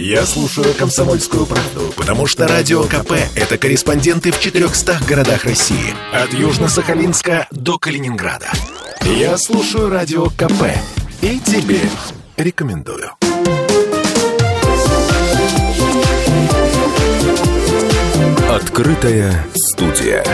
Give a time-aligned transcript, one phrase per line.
[0.00, 5.92] Я слушаю «Комсомольскую правду», потому что «Радио КП»— это корреспонденты в 400 городах России.
[6.12, 8.46] От Южно-Сахалинска до Калининграда.
[9.02, 10.70] Я слушаю «Радио КП»
[11.20, 11.80] и тебе
[12.36, 13.10] рекомендую.
[18.48, 20.24] Открытая студия.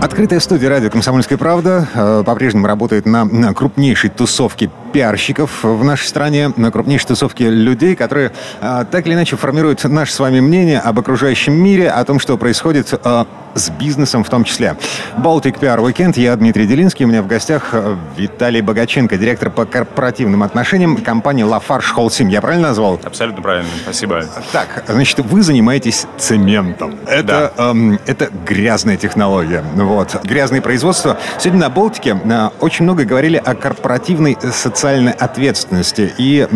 [0.00, 6.06] Открытая студия радио «Комсомольская правда» э, по-прежнему работает на, на крупнейшей тусовке пиарщиков в нашей
[6.06, 8.30] стране, на крупнейшей тусовке людей, которые
[8.60, 12.38] э, так или иначе формируют наше с вами мнение об окружающем мире, о том, что
[12.38, 14.76] происходит э, с бизнесом в том числе.
[15.16, 17.74] Baltic PR Weekend, я Дмитрий Делинский, у меня в гостях
[18.16, 22.28] Виталий Богаченко, директор по корпоративным отношениям компании Lafarge Holcim.
[22.28, 23.00] Я правильно назвал?
[23.02, 24.24] Абсолютно правильно, спасибо.
[24.52, 26.96] Так, значит, вы занимаетесь цементом.
[27.06, 27.70] Это, да.
[27.70, 29.64] эм, это грязная технология.
[29.74, 30.20] Вот.
[30.24, 31.18] Грязное производство.
[31.38, 36.12] Сегодня на Балтике э, очень много говорили о корпоративной социальной ответственности.
[36.18, 36.46] И,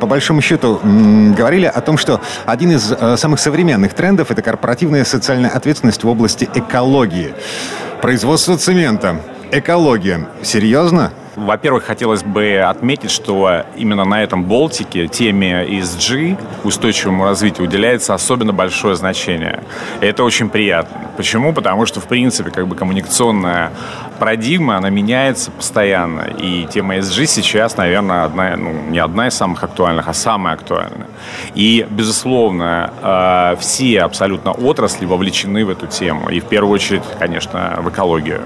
[0.00, 5.04] по большому счету, говорили о том, что один из э, самых современных трендов– это корпоративная
[5.04, 7.34] социальная ответственность в области экологии.
[8.02, 9.20] Производство цемента.
[9.50, 10.28] Экология.
[10.42, 11.12] Серьезно?
[11.38, 18.52] Во-первых, хотелось бы отметить, что именно на этом Болтике теме ESG, устойчивому развитию, уделяется особенно
[18.52, 19.62] большое значение.
[20.00, 21.08] И это очень приятно.
[21.16, 21.52] Почему?
[21.52, 23.70] Потому что, в принципе, как бы коммуникационная
[24.18, 26.22] парадигма, она меняется постоянно.
[26.38, 31.06] И тема ESG сейчас, наверное, одна, ну, не одна из самых актуальных, а самая актуальная.
[31.54, 36.28] И, безусловно, э, все абсолютно отрасли вовлечены в эту тему.
[36.30, 38.42] И в первую очередь, конечно, в экологию.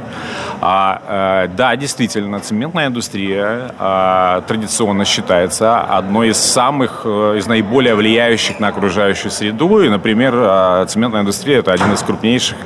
[0.61, 8.61] А, э, да, действительно, цементная индустрия э, традиционно считается одной из самых, из наиболее влияющих
[8.61, 9.81] на окружающую среду.
[9.81, 12.57] И, например, цементная индустрия– это один из крупнейших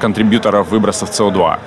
[0.00, 1.58] контрибьюторов выбросов СО2.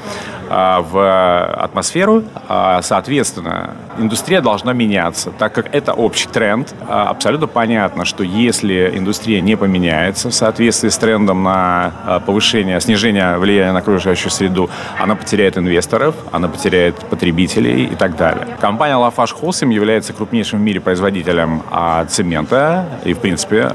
[0.50, 2.24] А, в атмосферу.
[2.48, 6.74] А, соответственно, индустрия должна меняться, так как это общий тренд.
[6.88, 13.38] А, абсолютно понятно, что если индустрия не поменяется в соответствии с трендом на повышение, снижение
[13.38, 18.48] влияния на окружающую среду, она потеряет инвесторов, она потеряет потребителей и так далее.
[18.60, 21.64] Компания Lafarge Holcim является крупнейшим в мире производителем
[22.08, 23.70] цемента и, в принципе,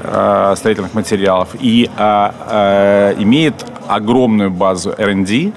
[0.55, 1.85] строительных материалов и
[3.19, 3.53] имеет
[3.87, 5.51] огромную базу R&D,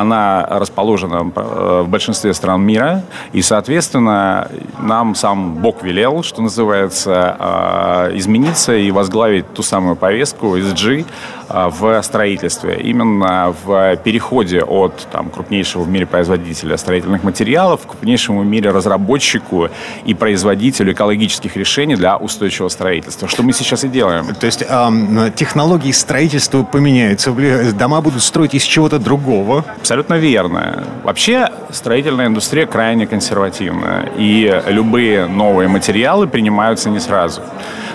[0.00, 4.48] она расположена э, в большинстве стран мира, и, соответственно,
[4.78, 11.04] нам сам Бог велел, что называется, э, измениться и возглавить ту самую повестку ESG э,
[11.52, 12.80] в строительстве.
[12.80, 18.70] Именно в переходе от там, крупнейшего в мире производителя строительных материалов к крупнейшему в мире
[18.70, 19.68] разработчику
[20.04, 23.28] и производителю экологических решений для устойчивого строительства.
[23.28, 24.34] Что мы сейчас и делаем.
[24.34, 27.32] То есть э, технологии строительства поменяются,
[27.72, 29.64] дома будут строить из чего-то другого.
[29.78, 30.84] Абсолютно верно.
[31.04, 37.42] Вообще строительная индустрия крайне консервативна, и любые новые материалы принимаются не сразу.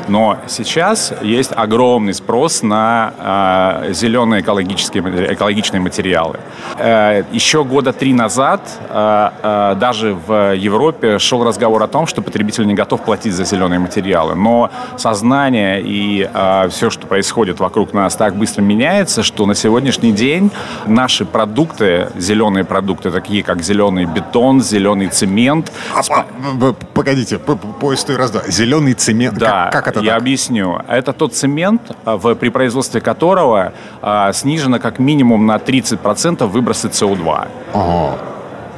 [0.08, 6.40] Но сейчас есть огромный спрос на э, зеленые экологические, экологичные материалы.
[6.78, 12.22] Э, еще года три назад э, э, даже в Европе шел разговор о том, что
[12.22, 14.36] потребитель не готов платить за зеленые материалы.
[14.36, 20.12] Но сознание и э, все, что происходит вокруг нас, так быстро меняется, что на сегодняшний
[20.12, 20.52] день
[20.86, 25.72] наши продукты, зеленые продукты, такие как зеленый бетон, зеленый цемент...
[25.94, 28.42] А, а, погодите, по, по истории раз-два.
[28.48, 30.22] Зеленый цемент, да, как, как это Я так?
[30.22, 30.82] объясню.
[30.88, 36.88] Это тот цемент, а, в, при производстве которого а, снижено как минимум на 30% выбросы
[36.88, 37.48] СО2.
[37.74, 38.18] Ага.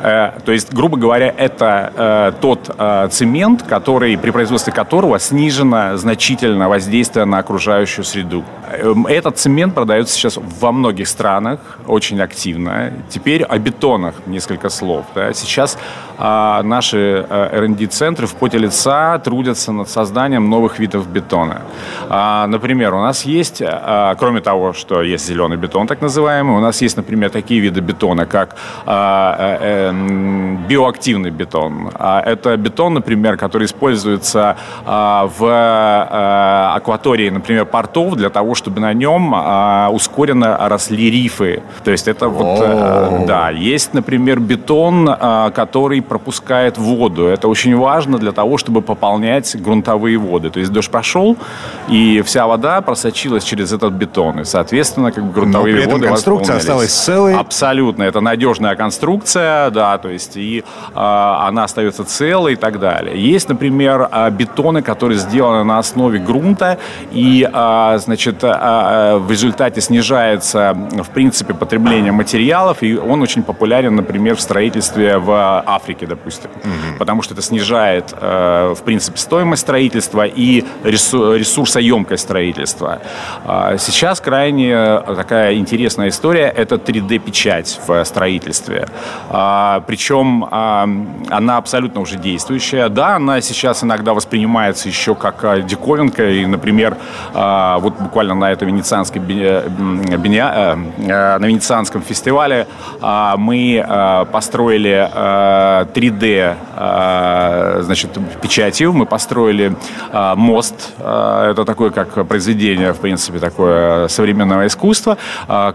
[0.02, 5.98] Э, то есть, грубо говоря, это э, тот э, цемент, который, при производстве которого снижено
[5.98, 8.44] значительно воздействие на окружающую среду.
[8.72, 12.94] Эм, этот цемент продается сейчас во многих странах очень активно.
[13.10, 15.06] Теперь о бетонах несколько слов.
[15.16, 15.34] Да.
[15.34, 15.78] Сейчас
[16.18, 21.62] э, наши э, R&D-центры в поте лица трудятся над созданием новых видов бетона.
[22.10, 26.60] Э, например, у нас есть, э, кроме того, что есть зеленый бетон, так называемый, у
[26.60, 28.56] нас есть, например, такие виды бетона, как
[28.86, 29.92] э, э,
[30.70, 31.92] биоактивный бетон.
[31.96, 34.56] А это бетон, например, который используется
[34.86, 39.34] а, в а, акватории, например, портов для того, чтобы на нем
[39.94, 41.64] ускоренно росли рифы.
[41.84, 45.10] То есть это вот, э, да, есть, например, бетон,
[45.56, 47.26] который пропускает воду.
[47.26, 50.50] Это очень важно для того, чтобы пополнять грунтовые воды.
[50.52, 51.38] То есть дождь пошел,
[51.88, 54.42] и вся вода просочилась через этот бетон.
[54.42, 57.36] И, соответственно, как бы грунтовые Но при этом воды конструкция осталась целой.
[57.36, 58.04] Абсолютно.
[58.04, 60.64] Это надежная конструкция, да, то есть и
[60.94, 63.20] она остается целой и так далее.
[63.20, 66.78] Есть, например, бетоны, которые сделаны на основе грунта,
[67.12, 67.50] и,
[67.98, 68.44] значит,
[69.20, 75.64] в результате снижается, в принципе, потребление материалов, и он очень популярен, например, в строительстве в
[75.66, 76.98] Африке, допустим, угу.
[77.00, 83.00] потому что это снижает, в принципе, стоимость строительства и ресурсоемкость строительства.
[83.78, 88.88] Сейчас крайне такая интересная история– это 3D-печать в строительстве.
[89.30, 90.46] Причем
[91.30, 92.90] она абсолютно уже действующая.
[92.90, 96.30] Да, она сейчас иногда воспринимается еще как а, диковинка.
[96.30, 96.98] И, например,
[97.34, 102.68] а, вот буквально на этом венецианском, э, э, на венецианском фестивале
[103.02, 103.86] а, мы
[104.32, 105.10] построили
[105.94, 108.94] 3D значит, печатью.
[108.94, 109.76] Мы построили
[110.14, 110.94] мост.
[110.98, 115.18] Это такое, как произведение, в принципе, такое современного искусства,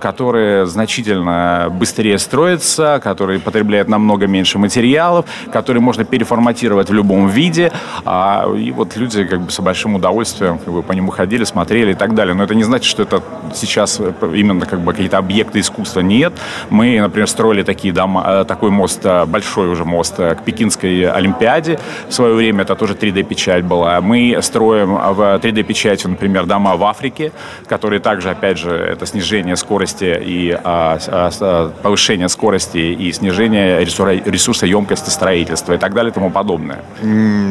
[0.01, 7.73] которое значительно быстрее строится, который потребляет намного меньше материалов, который можно переформатировать в любом виде.
[8.05, 11.93] А, и вот люди как бы с большим удовольствием как бы, по нему ходили, смотрели
[11.93, 12.35] и так далее.
[12.35, 13.23] Но это не значит, что это
[13.55, 16.01] сейчас именно как бы какие-то объекты искусства.
[16.01, 16.33] Нет.
[16.71, 20.94] Мы, например, строили такие дома, э, такой мост, э, большой уже мост э, к Пекинской
[21.03, 21.79] Олимпиаде.
[22.09, 24.01] В свое время это тоже 3D-печать была.
[24.01, 27.33] Мы строим в 3D-печати, например, дома в Африке,
[27.67, 35.11] которые также, опять же, это снижение скорости и а, а, повышение скорости и снижение ресурсоемкости
[35.11, 36.83] строительства и так далее и тому подобное.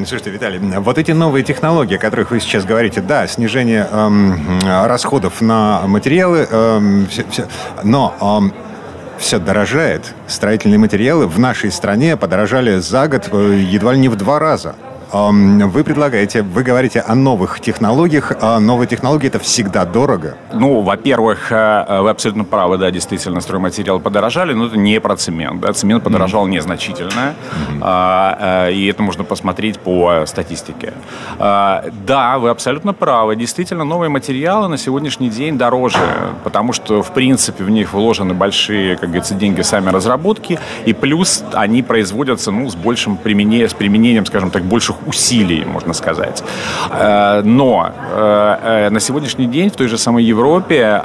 [0.05, 5.41] Слушайте, Виталий, вот эти новые технологии, о которых вы сейчас говорите, да, снижение эм, расходов
[5.41, 7.47] на материалы, эм, все, все,
[7.83, 8.53] но эм,
[9.17, 10.13] все дорожает.
[10.27, 14.75] Строительные материалы в нашей стране подорожали за год э, едва ли не в два раза.
[15.13, 18.31] Вы предлагаете, вы говорите о новых технологиях.
[18.41, 20.37] А новые технологии это всегда дорого.
[20.51, 25.61] Ну, во-первых, э, вы абсолютно правы, да, действительно, стройматериалы подорожали, но это не про цемент.
[25.61, 26.51] Да, цемент подорожал mm-hmm.
[26.51, 27.35] незначительно,
[27.79, 28.73] mm-hmm.
[28.73, 30.93] и это можно посмотреть по статистике.
[31.37, 33.35] А, да, вы абсолютно правы.
[33.35, 35.99] Действительно, новые материалы на сегодняшний день дороже,
[36.43, 41.43] потому что, в принципе, в них вложены большие, как говорится, деньги сами разработки, и плюс
[41.53, 46.43] они производятся, ну, с большим применением, с применением, скажем так, больших усилий, можно сказать.
[46.91, 51.01] Э, но э, э, на сегодняшний день в той же самой Европе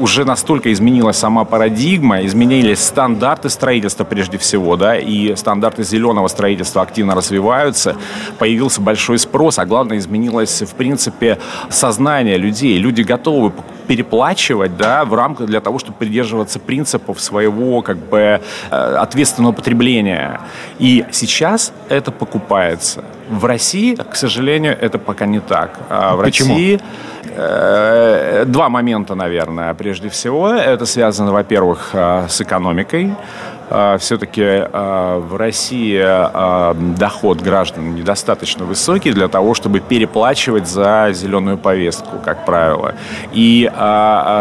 [0.00, 6.82] уже настолько изменилась сама парадигма, изменились стандарты строительства прежде всего, да, и стандарты зеленого строительства
[6.82, 7.96] активно развиваются,
[8.38, 11.38] появился большой спрос, а главное изменилось, в принципе,
[11.70, 12.78] сознание людей.
[12.78, 13.52] Люди готовы
[13.86, 18.40] переплачивать, да, в рамках для того, чтобы придерживаться принципов своего, как бы,
[18.70, 20.40] ответственного потребления.
[20.78, 23.04] И сейчас это покупается.
[23.32, 25.78] В России, к сожалению, это пока не так.
[25.88, 26.50] А в Почему?
[26.50, 26.80] России
[27.34, 29.72] э, два момента, наверное.
[29.72, 33.14] Прежде всего, это связано, во-первых, э, с экономикой.
[33.74, 35.98] А, все-таки в России
[36.98, 42.94] доход граждан недостаточно высокий для того, чтобы переплачивать за зеленую повестку, как правило.
[43.32, 43.70] И,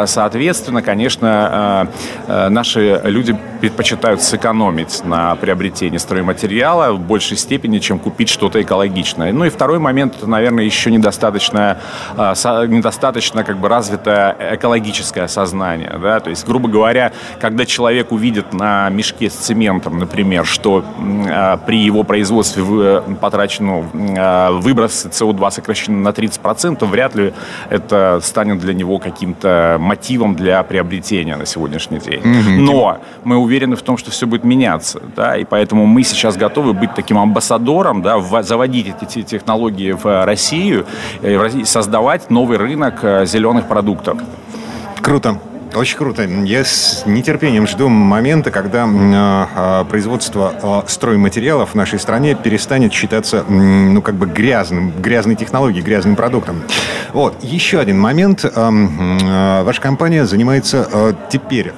[0.05, 1.87] соответственно, конечно,
[2.27, 9.31] наши люди предпочитают сэкономить на приобретении стройматериала в большей степени, чем купить что-то экологичное.
[9.31, 11.77] Ну и второй момент, это, наверное, еще недостаточно,
[12.17, 15.97] недостаточно как бы развитое экологическое сознание.
[16.01, 16.19] Да?
[16.19, 20.83] То есть, грубо говоря, когда человек увидит на мешке с цементом, например, что
[21.27, 27.33] э, при его производстве вы, потрачено э, выброс СО2 сокращены на 30%, вряд ли
[27.69, 32.21] это станет для него каким-то мотивом для приобретения на сегодняшний день.
[32.21, 32.57] Mm-hmm.
[32.59, 36.73] Но мы уверены в том, что все будет меняться, да, и поэтому мы сейчас готовы
[36.73, 38.17] быть таким амбассадором, да,
[38.61, 40.85] заводить эти технологии в Россию,
[41.23, 44.19] и создавать новый рынок э, зеленых продуктов.
[45.01, 45.39] Круто.
[45.73, 46.23] Очень круто.
[46.23, 53.45] Я с нетерпением жду момента, когда э, производство э, стройматериалов в нашей стране перестанет считаться,
[53.47, 56.61] ну, как бы грязным, грязной технологией, грязным продуктом.
[57.13, 57.41] Вот.
[57.41, 58.43] Еще один момент.
[58.43, 61.71] Э, э, ваша компания занимается э, теперь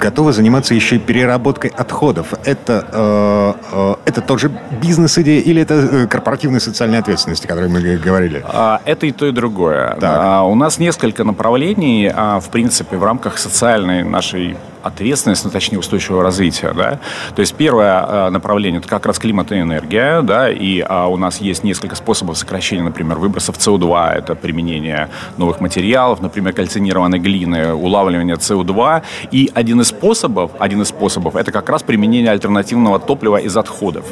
[0.00, 2.34] готова заниматься еще и переработкой отходов.
[2.44, 4.50] Это, э, э, это тоже
[4.82, 8.42] бизнес-идея или это э, корпоративная социальная ответственность, о которой мы говорили?
[8.44, 9.96] А, это и то, и другое.
[10.00, 10.18] Так.
[10.22, 15.78] А, у нас несколько направлений, а, в принципе, в рамках социальной нашей ответственность, ну, точнее,
[15.78, 16.98] устойчивого развития, да.
[17.34, 21.16] То есть первое э, направление– это как раз климат и энергия, да, и а, у
[21.16, 27.74] нас есть несколько способов сокращения, например, выбросов СО2, это применение новых материалов, например, кальцинированной глины,
[27.74, 33.36] улавливание СО2, и один из способов, один из способов– это как раз применение альтернативного топлива
[33.36, 34.04] из отходов.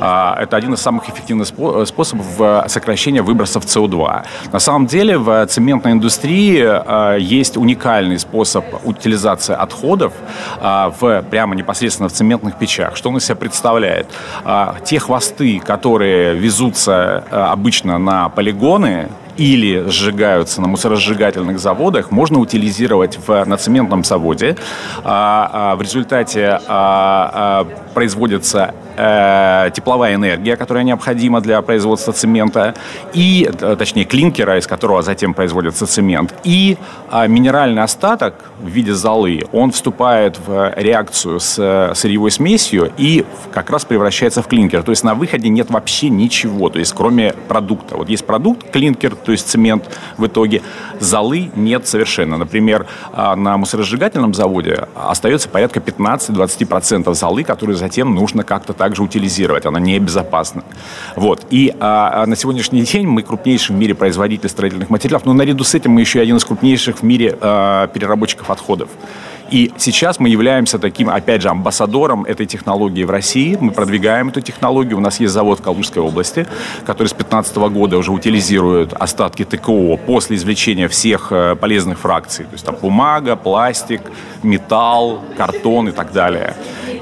[0.00, 2.26] А, это один из самых эффективных способов
[2.68, 4.24] сокращения выбросов СО2.
[4.52, 10.12] На самом деле в цементной индустрии а, есть уникальный способ утилизации отходов, отходов
[10.60, 12.96] а, в, прямо непосредственно в цементных печах.
[12.96, 14.06] Что он из себя представляет?
[14.44, 22.38] А, те хвосты, которые везутся а, обычно на полигоны, или сжигаются на мусоросжигательных заводах, можно
[22.38, 24.56] утилизировать в, на цементном заводе.
[25.04, 32.74] А, а, в результате а, а, производится э, тепловая энергия, которая необходима для производства цемента,
[33.14, 36.76] и, э, точнее, клинкера, из которого затем производится цемент, и
[37.10, 43.24] э, минеральный остаток в виде золы, он вступает в реакцию с э, сырьевой смесью и
[43.50, 44.82] как раз превращается в клинкер.
[44.82, 47.96] То есть на выходе нет вообще ничего, то есть кроме продукта.
[47.96, 49.84] Вот есть продукт, клинкер, то есть цемент
[50.18, 50.60] в итоге,
[51.00, 52.36] золы нет совершенно.
[52.36, 59.02] Например, э, на мусоросжигательном заводе остается порядка 15-20% золы, которые затем нужно как-то так также
[59.02, 60.62] утилизировать, она небезопасна.
[61.16, 61.44] Вот.
[61.50, 65.64] И а, а, на сегодняшний день мы крупнейший в мире производитель строительных материалов, но наряду
[65.64, 68.88] с этим мы еще один из крупнейших в мире а, переработчиков отходов.
[69.50, 73.56] И сейчас мы являемся таким, опять же, амбассадором этой технологии в России.
[73.60, 74.98] Мы продвигаем эту технологию.
[74.98, 76.46] У нас есть завод в Калужской области,
[76.84, 82.44] который с 2015 года уже утилизирует остатки ТКО после извлечения всех э, полезных фракций.
[82.46, 84.02] То есть там бумага, пластик,
[84.42, 86.54] металл, картон и так далее.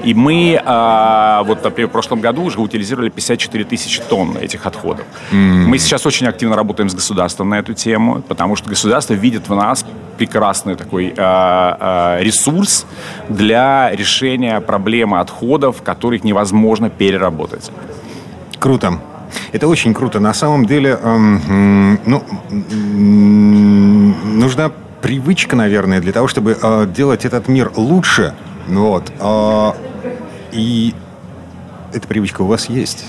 [0.05, 5.05] И мы э, вот, например, в прошлом году уже утилизировали 54 тысячи тонн этих отходов.
[5.31, 5.65] Mm.
[5.65, 9.55] Мы сейчас очень активно работаем с государством на эту тему, потому что государство видит в
[9.55, 9.83] нас
[10.17, 12.85] прекрасный такой э, э, ресурс
[13.29, 17.71] для решения проблемы отходов, которых невозможно переработать.
[18.59, 18.99] Круто.
[19.51, 20.19] Это очень круто.
[20.19, 22.23] На самом деле, эм, ну,
[24.23, 24.71] нужна
[25.01, 28.33] привычка, наверное, для того, чтобы э, делать этот мир лучше.
[28.67, 29.11] Вот.
[29.19, 29.71] Э,
[30.55, 30.93] и
[31.93, 33.05] эта привычка у вас есть.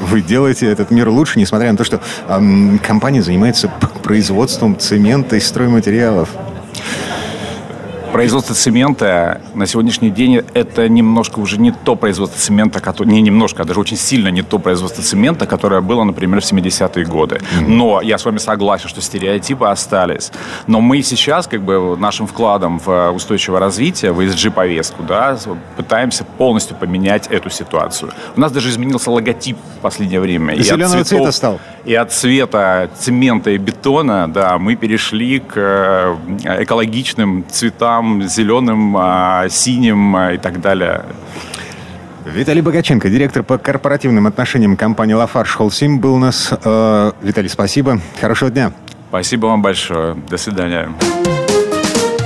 [0.00, 3.70] Вы делаете этот мир лучше, несмотря на то, что эм, компания занимается
[4.02, 6.30] производством цемента и стройматериалов.
[8.12, 13.62] Производство цемента на сегодняшний день это немножко уже не то производство цемента, которое, не немножко,
[13.62, 17.40] а даже очень сильно не то производство цемента, которое было, например, в 70-е годы.
[17.60, 20.32] Но я с вами согласен, что стереотипы остались.
[20.66, 25.38] Но мы сейчас как бы нашим вкладом в устойчивое развитие, в ESG-повестку, да,
[25.76, 28.12] пытаемся полностью поменять эту ситуацию.
[28.36, 30.54] У нас даже изменился логотип в последнее время.
[30.54, 31.60] И, и зеленого цветов, цвета стал.
[31.84, 36.16] И от цвета цемента и бетона, да, мы перешли к э,
[36.62, 41.02] экологичным цветам цветам, зеленым, а, синим а, и так далее.
[42.24, 46.52] Виталий Богаченко, директор по корпоративным отношениям компании «Лафарш Холсим» был у нас.
[46.62, 48.00] Э, Виталий, спасибо.
[48.20, 48.72] Хорошего дня.
[49.08, 50.14] Спасибо вам большое.
[50.28, 50.90] До свидания.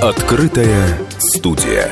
[0.01, 1.89] Открытая студия.